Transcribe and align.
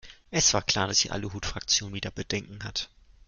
Es 0.31 0.51
war 0.55 0.63
klar, 0.63 0.87
dass 0.87 0.97
die 0.97 1.11
Aluhutfraktion 1.11 1.93
wieder 1.93 2.09
Bedenken 2.09 2.63
hat. 2.63 2.89